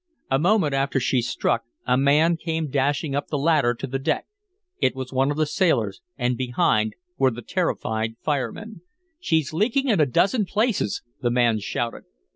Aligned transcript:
A 0.31 0.39
moment 0.39 0.73
after 0.73 0.99
she 0.99 1.21
struck 1.21 1.61
a 1.85 1.95
man 1.95 2.35
came 2.35 2.71
dashing 2.71 3.13
up 3.13 3.27
the 3.27 3.37
ladder 3.37 3.75
to 3.75 3.85
the 3.85 3.99
deck; 3.99 4.25
it 4.79 4.95
was 4.95 5.13
one 5.13 5.29
of 5.29 5.37
the 5.37 5.45
sailors, 5.45 6.01
and 6.17 6.35
behind 6.35 6.95
were 7.19 7.29
the 7.29 7.43
terrified 7.43 8.15
firemen. 8.23 8.81
"She's 9.19 9.53
leaking 9.53 9.89
in 9.89 9.99
a 10.01 10.07
dozen 10.07 10.45
places!" 10.45 11.03
the 11.21 11.29
man 11.29 11.59
shouted. 11.59 12.05